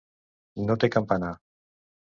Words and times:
No 0.69 0.77
té 0.85 0.91
campanar. 0.97 1.33